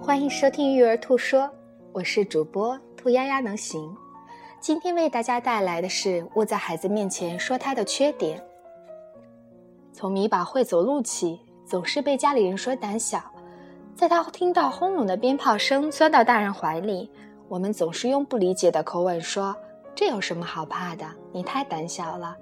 [0.00, 1.50] 欢迎收听育儿兔说，
[1.92, 3.92] 我是主播兔丫丫能行。
[4.60, 8.42] 今天为大家带来的是我在孩子面前说他的缺点。
[9.92, 13.20] 从米宝会走路起，总是被家里人说胆小。
[13.94, 17.10] 在他听到轰隆的鞭炮声，钻到大人怀里，
[17.48, 19.56] 我们总是用不理解的口吻说
[19.96, 21.06] ：“这有什么好怕的？
[21.32, 22.36] 你太胆小了。”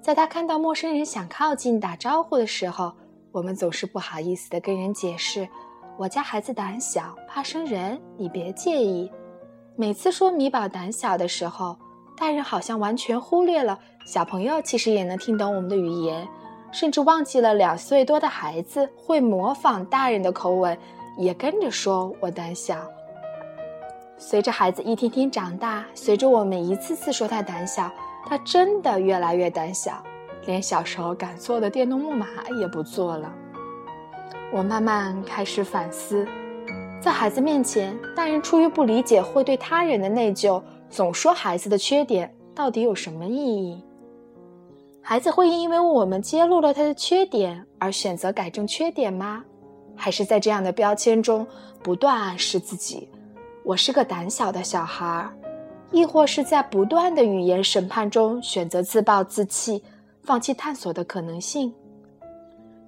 [0.00, 2.92] 在他看到陌生人想靠近打招呼的时候，
[3.32, 5.48] 我们总是不好意思地跟人解释。
[5.96, 9.10] 我家孩子胆小，怕生人，你别介意。
[9.76, 11.76] 每次说米宝胆小的时候，
[12.16, 16.26] 大人好像完全忽略了小朋友其实也能听懂我们的语言，
[16.72, 20.76] 甚至忘记了两岁多的孩子会模仿大人的口吻，
[21.16, 22.76] 也跟着说我胆小。
[24.18, 27.90] 随着孩子一天天长大，随着我们一次次说他胆小，
[28.26, 30.02] 他真的越来越胆小，
[30.46, 32.26] 连小时候敢坐的电动木马
[32.58, 33.32] 也不坐了。
[34.52, 36.26] 我慢慢开始反思，
[37.00, 43.84] 在孩子面前，大人出于不理解，会对他人的内疚，总说孩子的缺点，到底有什么意义？
[45.02, 49.44] 孩子会因为我们揭露了他的缺点而选择改正缺点吗？
[49.96, 51.46] 还是在这样的标签中
[51.82, 53.08] 不断暗示自己，
[53.64, 55.28] 我是个胆小的小孩？
[55.92, 59.82] 亦或是在不断的语言审判中选择自暴自弃，
[60.22, 61.72] 放弃探索的可能性？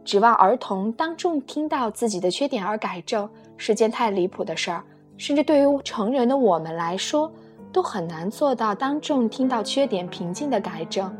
[0.04, 4.82] 指望儿童当众听到自己的缺点而改正，是件太离谱的事儿。
[5.16, 7.30] 甚至对于成人的我们来说，
[7.72, 11.14] 都很难做到当众听到缺点平静的改正。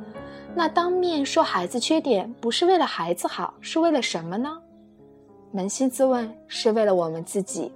[0.55, 4.59] 那当面说孩子缺点，不是为了孩子好，是为了什么呢？
[5.55, 7.71] 扪心自问，是为了我们自己，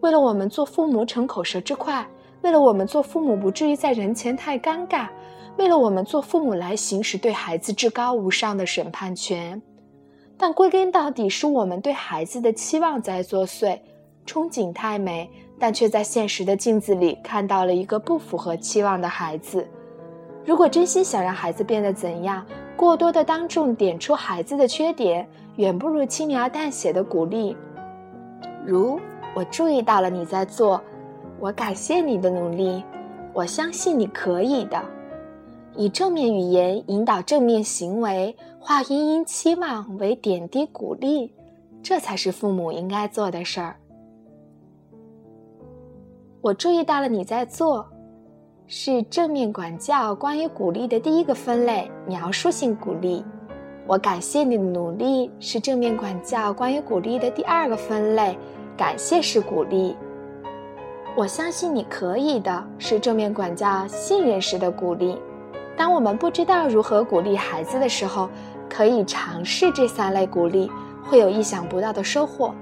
[0.00, 2.08] 为了我们做父母逞口舌之快，
[2.42, 5.08] 为了我们做父母不至于在人前太尴尬，
[5.56, 9.60] 为了我们做父母来行使对孩子至高无上的审判权。
[10.36, 13.78] 但归根到底，是我们对孩子的期望在作祟，
[14.26, 19.66] 憧憬太美，但却在现实的镜子里看到了一个不符合期望的孩子。
[20.42, 27.54] 如果真心想让孩子变得怎样，过多的当众点出孩子的缺点，远不如轻描淡写的鼓励。
[28.64, 28.98] 如
[29.34, 30.82] 我注意到了你在做，
[31.40, 32.84] 我感谢你的努力，
[33.32, 34.78] 我相信你可以的。
[35.74, 41.32] 以正面语言引导正面行为，化殷殷期望为点滴鼓励，
[41.82, 43.76] 这才是父母应该做的事儿。
[46.42, 47.88] 我注意到了你在做，
[48.66, 53.24] 是正面管教关于鼓励的第一个分类——描述性鼓励。
[53.86, 58.36] 我感谢你的努力，是正面管教关于鼓励的第二个分类——
[58.76, 59.96] 感谢式鼓励。
[61.16, 65.18] 我相信你可以的，是正面管教信任式的鼓励。
[65.76, 68.28] 当我们不知道如何鼓励孩子的时候，
[68.68, 70.70] 可以尝试这三类鼓励，
[71.04, 72.54] 会有意想不到的收获，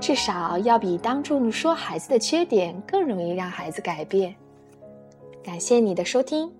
[0.00, 4.34] 至少要比当众说孩子的缺点更容易让孩子改变。
[5.44, 6.50] 感谢你的收听。